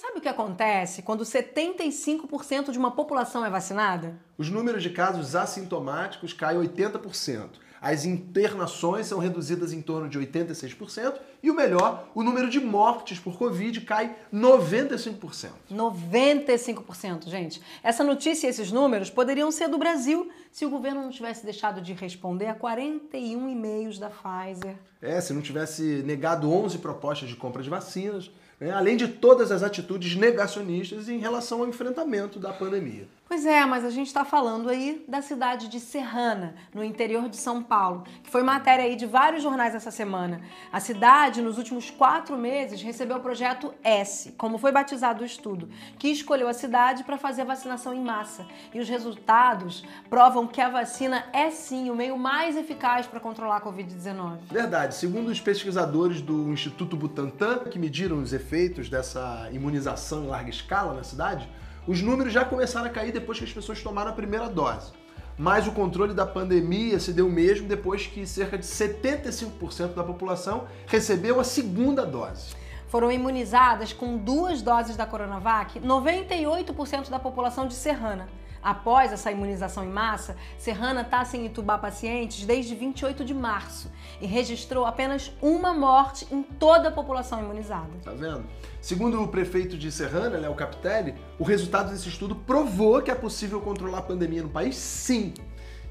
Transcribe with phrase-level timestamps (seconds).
[0.00, 4.18] sabe o que acontece quando 75% de uma população é vacinada?
[4.38, 7.50] Os números de casos assintomáticos caem 80%.
[7.82, 13.18] As internações são reduzidas em torno de 86% e o melhor, o número de mortes
[13.18, 15.50] por Covid cai 95%.
[15.70, 17.62] 95%, gente.
[17.82, 21.80] Essa notícia e esses números poderiam ser do Brasil se o governo não tivesse deixado
[21.80, 24.76] de responder a 41 e-mails da Pfizer.
[25.00, 28.30] É, se não tivesse negado 11 propostas de compra de vacinas,
[28.60, 33.08] né, além de todas as atitudes negacionistas em relação ao enfrentamento da pandemia.
[33.30, 37.36] Pois é, mas a gente está falando aí da cidade de Serrana, no interior de
[37.36, 40.40] São Paulo, que foi matéria aí de vários jornais essa semana.
[40.72, 45.68] A cidade, nos últimos quatro meses, recebeu o projeto S, como foi batizado o estudo,
[45.96, 48.44] que escolheu a cidade para fazer a vacinação em massa.
[48.74, 53.58] E os resultados provam que a vacina é sim o meio mais eficaz para controlar
[53.58, 54.38] a Covid-19.
[54.50, 54.96] Verdade.
[54.96, 60.94] Segundo os pesquisadores do Instituto Butantan, que mediram os efeitos dessa imunização em larga escala
[60.94, 61.48] na cidade,
[61.86, 64.92] os números já começaram a cair depois que as pessoas tomaram a primeira dose.
[65.38, 70.66] Mas o controle da pandemia se deu mesmo depois que cerca de 75% da população
[70.86, 72.54] recebeu a segunda dose.
[72.88, 78.28] Foram imunizadas com duas doses da Coronavac 98% da população de Serrana.
[78.62, 84.26] Após essa imunização em massa, Serrana está sem entubar pacientes desde 28 de março e
[84.26, 87.90] registrou apenas uma morte em toda a população imunizada.
[88.04, 88.44] Tá vendo?
[88.80, 93.60] Segundo o prefeito de Serrana, Léo Capitelli, o resultado desse estudo provou que é possível
[93.60, 95.32] controlar a pandemia no país, sim.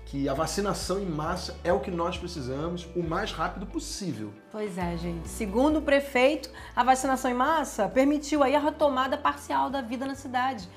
[0.06, 4.34] Que a vacinação em massa é o que nós precisamos o mais rápido possível.
[4.52, 5.28] Pois é, gente.
[5.28, 10.16] Segundo o prefeito, a vacinação em massa permitiu aí a retomada parcial da vida na
[10.16, 10.68] cidade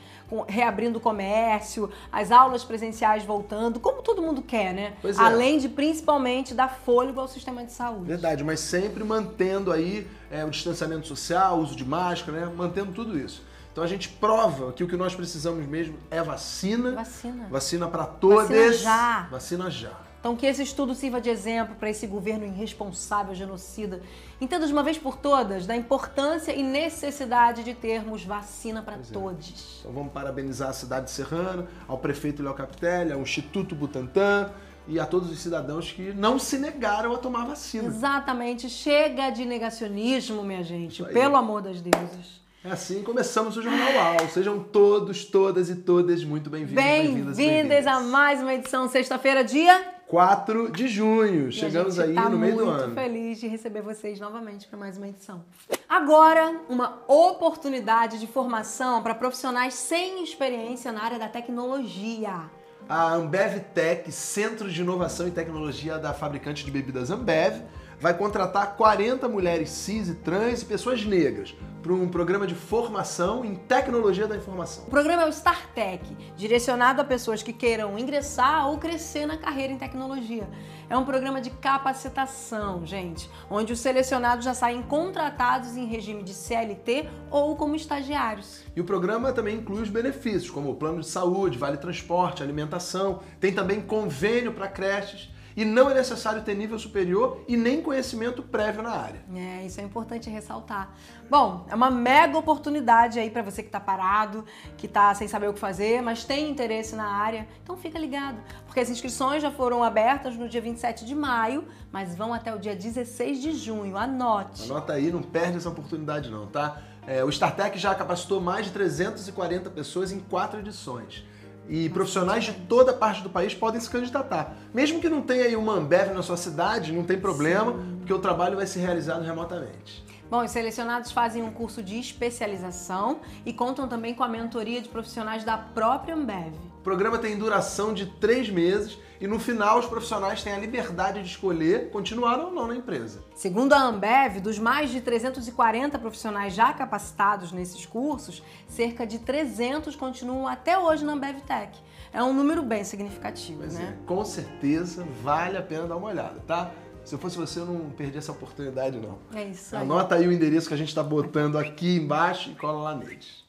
[0.49, 4.95] reabrindo o comércio, as aulas presenciais voltando, como todo mundo quer, né?
[5.01, 5.23] Pois é.
[5.23, 8.07] Além de principalmente dar fôlego ao sistema de saúde.
[8.07, 12.53] Verdade, mas sempre mantendo aí é, o distanciamento social, o uso de máscara, né?
[12.55, 13.43] Mantendo tudo isso.
[13.73, 16.93] Então a gente prova que o que nós precisamos mesmo é vacina.
[16.93, 17.47] Vacina.
[17.51, 18.49] Vacina para todas.
[18.49, 19.29] Vacina já.
[19.31, 20.12] Vacina já.
[20.23, 24.01] Então, que esse estudo sirva de exemplo para esse governo irresponsável, genocida.
[24.41, 29.01] Entenda de uma vez por todas da importância e necessidade de termos vacina para é.
[29.13, 29.81] todos.
[29.81, 34.53] Então, vamos parabenizar a cidade de Serrano, ao prefeito Léo Capitelli, ao Instituto Butantan
[34.87, 37.89] e a todos os cidadãos que não se negaram a tomar vacina.
[37.89, 38.71] Exatamente.
[38.71, 41.03] Chega de negacionismo, minha gente.
[41.03, 42.41] Pelo amor das deusas.
[42.65, 44.29] É assim começamos o Jornal UAU.
[44.29, 46.81] Sejam todos, todas e todas muito bem-vindos.
[46.81, 51.49] Bem-vindas bem a mais uma edição, sexta-feira, dia 4 de junho.
[51.49, 52.83] E Chegamos aí tá no meio do ano.
[52.83, 55.43] muito feliz de receber vocês novamente para mais uma edição.
[55.89, 62.43] Agora, uma oportunidade de formação para profissionais sem experiência na área da tecnologia.
[62.87, 67.63] A Ambev Tech, Centro de Inovação e Tecnologia da fabricante de bebidas Ambev,
[68.03, 73.45] vai contratar 40 mulheres cis e trans e pessoas negras para um programa de formação
[73.45, 74.85] em tecnologia da informação.
[74.89, 76.05] O programa é o StarTech,
[76.37, 80.49] direcionado a pessoas que queiram ingressar ou crescer na carreira em tecnologia.
[80.91, 86.35] É um programa de capacitação, gente, onde os selecionados já saem contratados em regime de
[86.35, 88.65] CLT ou como estagiários.
[88.75, 93.21] E o programa também inclui os benefícios, como o plano de saúde, vale transporte, alimentação,
[93.39, 98.43] tem também convênio para creches e não é necessário ter nível superior e nem conhecimento
[98.43, 99.25] prévio na área.
[99.35, 100.95] É, isso é importante ressaltar.
[101.29, 104.45] Bom, é uma mega oportunidade aí para você que está parado,
[104.77, 107.47] que está sem saber o que fazer, mas tem interesse na área.
[107.63, 112.15] Então fica ligado, porque as inscrições já foram abertas no dia 27 de maio, mas
[112.15, 113.97] vão até o dia 16 de junho.
[113.97, 114.65] Anote.
[114.65, 116.83] Anota aí, não perde essa oportunidade não, tá?
[117.07, 121.25] É, o StarTech já capacitou mais de 340 pessoas em quatro edições.
[121.69, 124.57] E profissionais de toda parte do país podem se candidatar.
[124.75, 127.97] Mesmo que não tenha aí uma Ambev na sua cidade, não tem problema, Sim.
[127.99, 130.05] porque o trabalho vai ser realizado remotamente.
[130.31, 134.89] Bom, os selecionados fazem um curso de especialização e contam também com a mentoria de
[134.89, 136.55] profissionais da própria Ambev.
[136.79, 141.23] O programa tem duração de três meses e no final os profissionais têm a liberdade
[141.23, 143.23] de escolher continuar ou não na empresa.
[143.37, 149.95] Segundo a Ambev, dos mais de 340 profissionais já capacitados nesses cursos, cerca de 300
[149.95, 151.79] continuam até hoje na Ambev Tech.
[152.13, 153.97] É um número bem significativo, Mas né?
[153.97, 156.73] É, com certeza vale a pena dar uma olhada, tá?
[157.05, 159.19] Se eu fosse você, eu não perdi essa oportunidade, não.
[159.33, 159.83] É isso aí.
[159.83, 163.42] Anota aí o endereço que a gente está botando aqui embaixo e cola lá neles.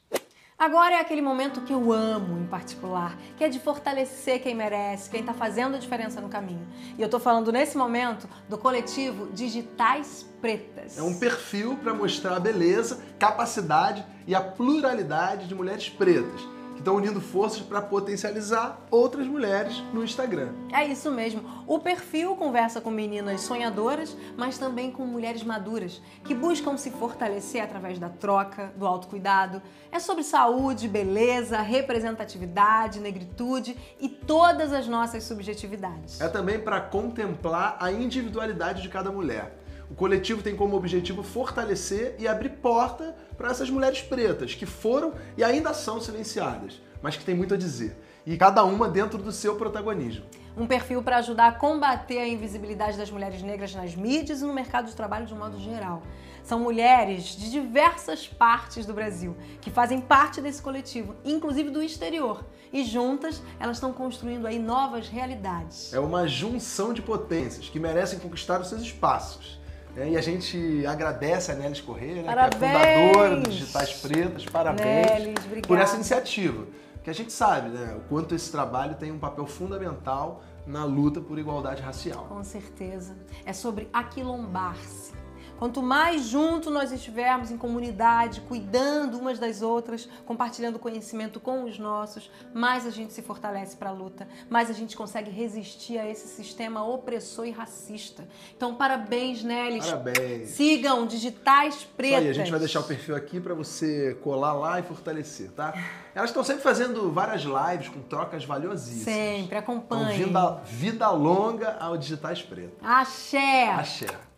[0.56, 5.10] Agora é aquele momento que eu amo em particular, que é de fortalecer quem merece,
[5.10, 6.66] quem está fazendo a diferença no caminho.
[6.96, 10.96] E eu estou falando nesse momento do coletivo Digitais Pretas.
[10.96, 16.53] É um perfil para mostrar a beleza, capacidade e a pluralidade de mulheres pretas
[16.84, 20.50] estão unindo forças para potencializar outras mulheres no Instagram.
[20.70, 21.42] É isso mesmo.
[21.66, 27.62] O perfil conversa com meninas sonhadoras, mas também com mulheres maduras, que buscam se fortalecer
[27.64, 29.62] através da troca, do autocuidado.
[29.90, 36.20] É sobre saúde, beleza, representatividade, negritude e todas as nossas subjetividades.
[36.20, 39.63] É também para contemplar a individualidade de cada mulher.
[39.90, 45.12] O coletivo tem como objetivo fortalecer e abrir porta para essas mulheres pretas que foram
[45.36, 47.96] e ainda são silenciadas, mas que têm muito a dizer.
[48.26, 50.24] E cada uma dentro do seu protagonismo.
[50.56, 54.54] Um perfil para ajudar a combater a invisibilidade das mulheres negras nas mídias e no
[54.54, 56.02] mercado de trabalho de um modo geral.
[56.44, 62.44] São mulheres de diversas partes do Brasil que fazem parte desse coletivo, inclusive do exterior.
[62.72, 65.92] E juntas elas estão construindo aí novas realidades.
[65.92, 69.58] É uma junção de potências que merecem conquistar os seus espaços.
[69.96, 74.44] É, e a gente agradece a Nelis Corrêa, né, que é fundadora dos Digitais Pretas.
[74.46, 76.66] Parabéns por essa iniciativa.
[77.02, 81.20] Que a gente sabe né, o quanto esse trabalho tem um papel fundamental na luta
[81.20, 82.24] por igualdade racial.
[82.28, 83.14] Com certeza.
[83.44, 85.12] É sobre aquilombar-se
[85.58, 91.78] Quanto mais junto nós estivermos em comunidade, cuidando umas das outras, compartilhando conhecimento com os
[91.78, 96.08] nossos, mais a gente se fortalece para a luta, mais a gente consegue resistir a
[96.08, 98.26] esse sistema opressor e racista.
[98.56, 99.86] Então, parabéns, Nelis.
[99.86, 100.50] Parabéns.
[100.50, 102.18] Sigam Digitais Pretas.
[102.18, 105.50] Isso aí, a gente vai deixar o perfil aqui para você colar lá e fortalecer,
[105.52, 105.72] tá?
[106.14, 109.04] Elas estão sempre fazendo várias lives com trocas valiosíssimas.
[109.04, 110.20] Sempre, acompanhem.
[110.20, 112.78] Então, vida, vida longa ao Digitais Pretas.
[112.82, 113.70] Axé!
[113.70, 114.33] Axé.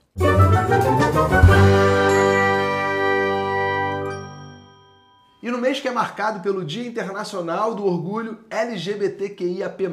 [5.43, 9.87] E no mês que é marcado pelo Dia Internacional do Orgulho LGBTQIAP+,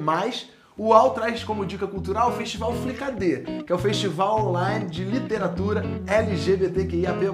[0.76, 5.04] o UAU traz como dica cultural o Festival Flicadê, que é o festival online de
[5.04, 7.28] literatura LGBTQIAP+.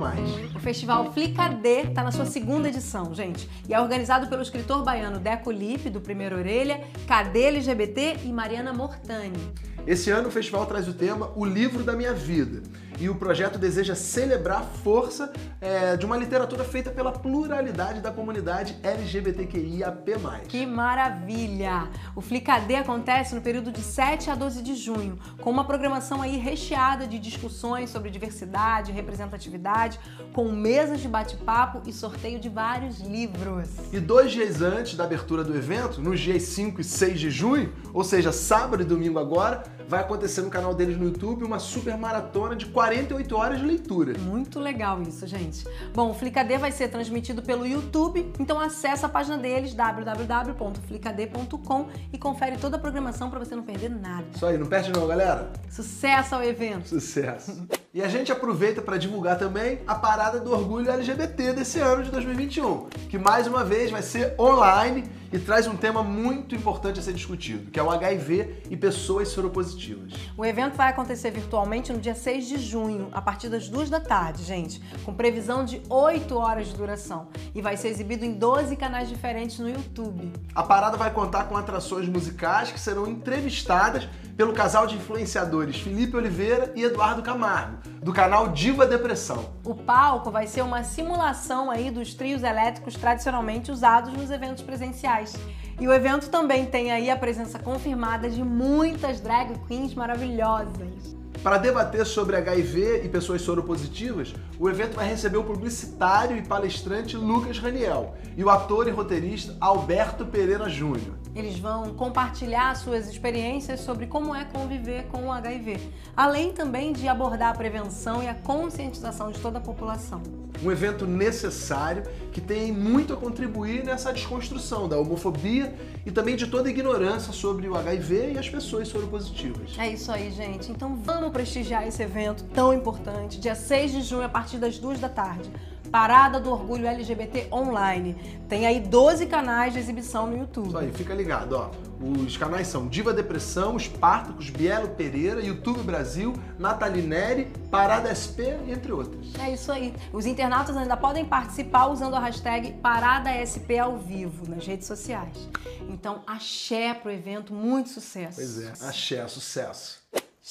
[0.56, 5.20] O Festival Flicadê está na sua segunda edição, gente, e é organizado pelo escritor baiano
[5.20, 9.69] Deco Lipe, do Primeiro Orelha, Cadê LGBT e Mariana Mortani.
[9.88, 12.62] Esse ano o festival traz o tema O Livro da Minha Vida
[13.00, 15.32] e o projeto deseja celebrar a força
[15.62, 20.12] é, de uma literatura feita pela pluralidade da comunidade LGBTQIAP+.
[20.48, 21.88] Que maravilha!
[22.16, 26.38] O Flicadê acontece no período de 7 a 12 de junho, com uma programação aí
[26.38, 30.00] recheada de discussões sobre diversidade, representatividade,
[30.34, 33.70] com mesas de bate-papo e sorteio de vários livros.
[33.94, 37.74] E dois dias antes da abertura do evento, nos dias 5 e 6 de junho,
[37.94, 41.98] ou seja, sábado e domingo agora, vai acontecer no canal deles no YouTube uma super
[41.98, 44.16] maratona de 48 horas de leitura.
[44.20, 45.66] Muito legal isso, gente.
[45.96, 52.20] Bom, o Flicadê vai ser transmitido pelo YouTube, então acessa a página deles www.flicadê.com e
[52.20, 54.28] confere toda a programação para você não perder nada.
[54.36, 55.52] Isso aí, não perde não, galera.
[55.72, 56.88] Sucesso ao evento.
[56.88, 57.68] Sucesso.
[57.92, 62.12] E a gente aproveita para divulgar também a parada do orgulho LGBT desse ano de
[62.12, 67.04] 2021, que mais uma vez vai ser online e traz um tema muito importante a
[67.04, 70.14] ser discutido, que é o HIV e pessoas soropositivas.
[70.38, 74.00] O evento vai acontecer virtualmente no dia 6 de junho, a partir das 2 da
[74.00, 78.76] tarde, gente, com previsão de 8 horas de duração e vai ser exibido em 12
[78.76, 80.32] canais diferentes no YouTube.
[80.54, 84.08] A parada vai contar com atrações musicais que serão entrevistadas
[84.40, 89.50] pelo casal de influenciadores Felipe Oliveira e Eduardo Camargo, do canal Diva Depressão.
[89.66, 95.36] O palco vai ser uma simulação aí dos trios elétricos tradicionalmente usados nos eventos presenciais.
[95.78, 101.19] E o evento também tem aí a presença confirmada de muitas drag queens maravilhosas.
[101.42, 107.16] Para debater sobre HIV e pessoas soropositivas, o evento vai receber o publicitário e palestrante
[107.16, 111.18] Lucas Raniel e o ator e roteirista Alberto Pereira Júnior.
[111.34, 115.80] Eles vão compartilhar suas experiências sobre como é conviver com o HIV,
[116.18, 120.22] além também de abordar a prevenção e a conscientização de toda a população.
[120.62, 122.04] Um evento necessário
[122.34, 125.74] que tem muito a contribuir nessa desconstrução da homofobia
[126.06, 129.78] e também de toda a ignorância sobre o HIV e as pessoas soropositivas.
[129.78, 130.70] É isso aí, gente.
[130.70, 135.00] Então vamos prestigiar esse evento tão importante, dia 6 de junho, a partir das 2
[135.00, 135.52] da tarde.
[135.92, 138.16] Parada do Orgulho LGBT Online.
[138.48, 140.68] Tem aí 12 canais de exibição no YouTube.
[140.68, 141.72] Isso aí, fica ligado, ó.
[142.00, 148.92] Os canais são Diva Depressão, Espartacus, Bielo Pereira, YouTube Brasil, Nathalie Neri, Parada SP, entre
[148.92, 149.34] outros.
[149.36, 149.94] É isso aí.
[150.14, 155.50] Os internautas ainda podem participar usando a hashtag Parada SP ao vivo nas redes sociais.
[155.90, 158.36] Então, axé pro evento, muito sucesso.
[158.36, 159.99] Pois é, axé, sucesso.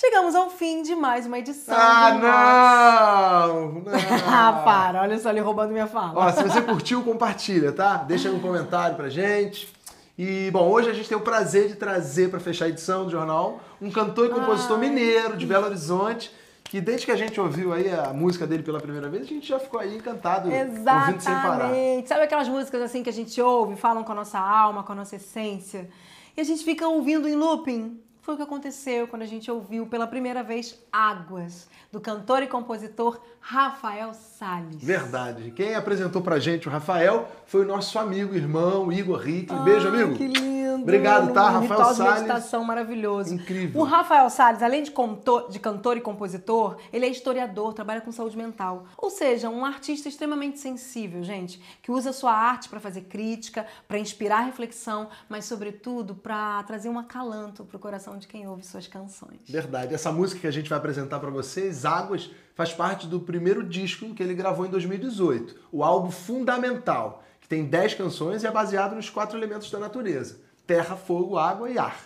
[0.01, 1.77] Chegamos ao fim de mais uma edição.
[1.77, 3.73] Ah, não!
[3.73, 3.85] não.
[4.31, 6.13] ah, para, olha só ele roubando minha fala.
[6.15, 7.97] Ó, se você curtiu, compartilha, tá?
[7.97, 9.69] Deixa aí um comentário pra gente.
[10.17, 13.11] E, bom, hoje a gente tem o prazer de trazer para fechar a edição do
[13.11, 14.81] jornal um cantor e compositor ah.
[14.81, 18.79] mineiro de Belo Horizonte que desde que a gente ouviu aí a música dele pela
[18.79, 20.89] primeira vez, a gente já ficou aí encantado Exatamente.
[20.89, 21.71] ouvindo sem parar.
[22.07, 24.95] Sabe aquelas músicas assim que a gente ouve, falam com a nossa alma, com a
[24.95, 25.91] nossa essência,
[26.37, 27.99] e a gente fica ouvindo em looping?
[28.29, 32.47] Foi o que aconteceu quando a gente ouviu pela primeira vez Águas, do cantor e
[32.47, 34.85] compositor Rafael Salles.
[34.85, 35.51] Verdade.
[35.57, 39.51] Quem apresentou pra gente o Rafael foi o nosso amigo, irmão, Igor Rick.
[39.65, 40.15] Beijo, Ah, amigo.
[40.15, 40.68] Que lindo.
[40.89, 43.35] Obrigado, tá, Um Rafael ritual de meditação maravilhoso.
[43.35, 43.81] Incrível.
[43.81, 48.11] O Rafael Salles, além de, conto- de cantor e compositor, ele é historiador, trabalha com
[48.11, 48.87] saúde mental.
[48.97, 53.99] Ou seja, um artista extremamente sensível, gente, que usa sua arte para fazer crítica, para
[53.99, 59.41] inspirar reflexão, mas sobretudo para trazer um acalanto pro coração de quem ouve suas canções.
[59.49, 59.95] Verdade.
[59.95, 64.15] Essa música que a gente vai apresentar pra vocês, Águas, faz parte do primeiro disco
[64.15, 68.95] que ele gravou em 2018, o álbum Fundamental, que tem 10 canções e é baseado
[68.95, 71.99] nos quatro elementos da natureza: terra, fogo, água e ar.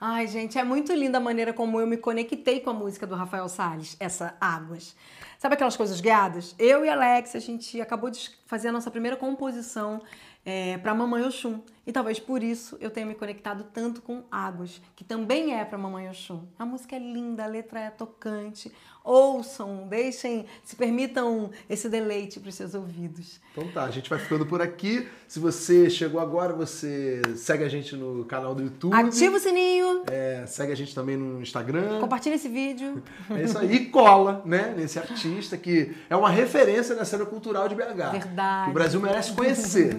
[0.00, 3.14] Ai, gente, é muito linda a maneira como eu me conectei com a música do
[3.14, 4.96] Rafael Salles, essa Águas.
[5.38, 6.54] Sabe aquelas coisas guiadas?
[6.58, 10.00] Eu e Alex, a gente acabou de fazer a nossa primeira composição
[10.46, 11.60] é, para Mamãe Oxum.
[11.86, 15.78] E talvez por isso eu tenha me conectado tanto com Águas, que também é para
[15.78, 16.42] Mamãe Oxum.
[16.58, 18.72] A música é linda, a letra é tocante.
[19.04, 23.40] Ouçam, deixem, se permitam esse deleite para os seus ouvidos.
[23.52, 25.06] Então tá, a gente vai ficando por aqui.
[25.28, 28.92] Se você chegou agora, você segue a gente no canal do YouTube.
[28.92, 32.00] Ativa o sininho, É, segue a gente também no Instagram.
[32.00, 33.00] compartilha esse vídeo.
[33.30, 33.72] É isso aí.
[33.76, 34.74] E cola, né?
[34.76, 38.10] Nesse artista que é uma referência na cena cultural de BH.
[38.10, 38.64] Verdade.
[38.64, 39.96] Que o Brasil merece conhecer.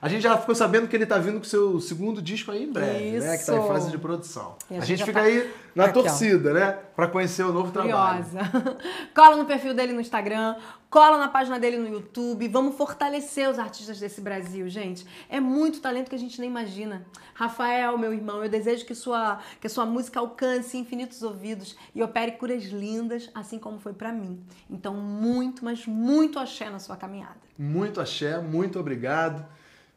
[0.00, 2.72] A gente já ficou sabendo que ele tá vindo com seu segundo disco aí em
[2.72, 3.38] breve, né?
[3.38, 3.66] Que tá em Isso.
[3.68, 4.56] fase de produção.
[4.70, 6.02] A A, gente gente fica tá- aí na Aqui, ó.
[6.02, 6.72] torcida, né?
[6.94, 8.22] Pra conhecer o novo trabalho.
[8.24, 8.78] Curiosa.
[9.14, 10.56] Cola no perfil dele no Instagram,
[10.90, 12.46] cola na página dele no YouTube.
[12.48, 15.06] Vamos fortalecer os artistas desse Brasil, gente.
[15.28, 17.04] É muito talento que a gente nem imagina.
[17.34, 22.02] Rafael, meu irmão, eu desejo que sua, que a sua música alcance infinitos ouvidos e
[22.02, 24.42] opere curas lindas, assim como foi pra mim.
[24.70, 27.36] Então, muito, mas muito axé na sua caminhada.
[27.58, 29.44] Muito axé, muito obrigado.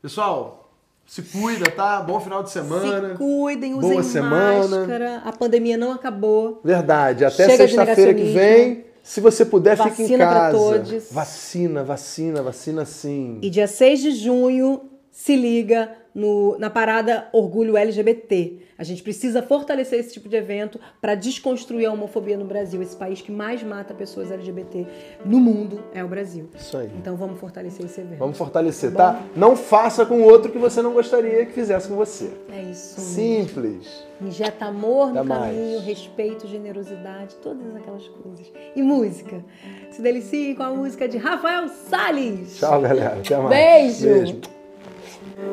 [0.01, 0.69] Pessoal,
[1.05, 2.01] se cuida, tá?
[2.01, 3.09] Bom final de semana.
[3.11, 4.77] Se cuidem, usem Boa semana.
[4.79, 5.21] máscara.
[5.25, 6.61] A pandemia não acabou.
[6.63, 8.85] Verdade, até sexta-feira que vem.
[9.03, 10.57] Se você puder, fique em Vacina pra casa.
[10.57, 11.11] todos.
[11.11, 13.39] Vacina, vacina, vacina sim.
[13.41, 14.81] E dia 6 de junho,
[15.19, 18.59] se liga no- na parada Orgulho LGBT.
[18.77, 22.81] A gente precisa fortalecer esse tipo de evento para desconstruir a homofobia no Brasil.
[22.81, 24.87] Esse país que mais mata pessoas LGBT
[25.25, 26.47] no mundo é o Brasil.
[26.57, 26.89] Isso aí.
[26.97, 28.17] Então vamos fortalecer esse evento.
[28.19, 29.21] Vamos fortalecer, tá?
[29.35, 32.31] Não faça com outro que você não gostaria que fizesse com você.
[32.53, 33.01] É isso.
[33.01, 34.05] Simples.
[34.21, 35.53] Injeta amor no Até mais.
[35.57, 38.49] caminho, respeito, generosidade, todas aquelas coisas.
[38.73, 39.43] E música.
[39.91, 42.57] Se deliciem com a música de Rafael Salles.
[42.57, 43.17] Tchau, galera.
[43.19, 44.01] Até mais.
[44.01, 44.07] Beijo.
[44.23, 44.58] Beijo.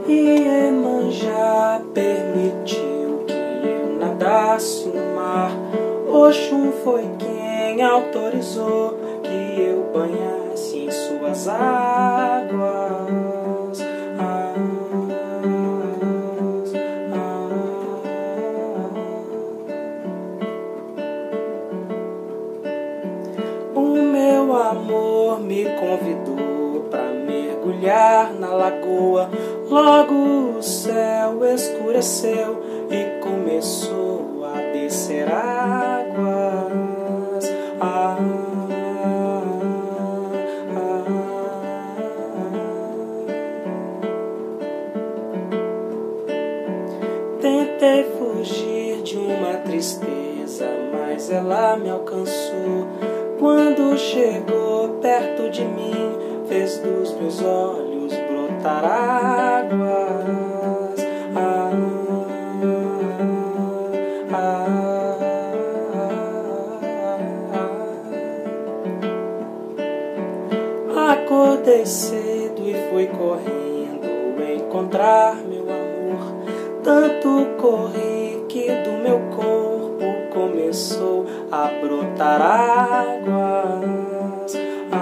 [0.08, 5.50] Iemanjá permitiu que eu nadasse no mar.
[6.08, 12.35] Oxum foi quem autorizou que eu banhasse em suas águas.
[54.12, 59.76] Chegou perto de mim, fez dos meus olhos brotar águas.
[61.34, 61.70] Ah,
[64.32, 65.18] ah,
[70.92, 71.12] ah.
[71.12, 73.66] Acordei cedo e fui correndo
[74.54, 76.36] encontrar meu amor.
[76.84, 83.95] Tanto corri que do meu corpo começou a brotar águas.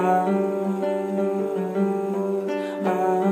[0.06, 0.26] Ah,
[2.84, 3.24] ah.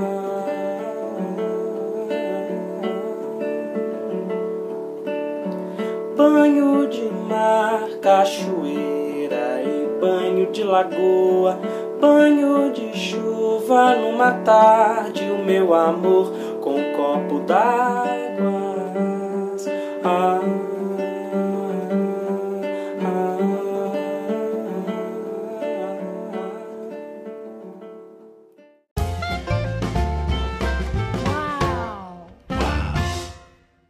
[6.17, 11.59] Banho de mar, cachoeira e banho de lagoa.
[12.01, 18.73] Banho de chuva numa tarde, o meu amor com um copo d'água.